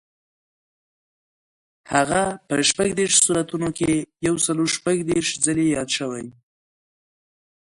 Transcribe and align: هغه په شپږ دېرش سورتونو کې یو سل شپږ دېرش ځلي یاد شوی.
هغه 1.93 2.21
په 2.47 2.53
شپږ 2.69 2.89
دېرش 2.99 3.15
سورتونو 3.25 3.69
کې 3.77 3.91
یو 4.27 4.35
سل 4.45 4.57
شپږ 4.75 4.97
دېرش 5.09 5.29
ځلي 5.45 5.65
یاد 5.75 5.89
شوی. 5.97 6.25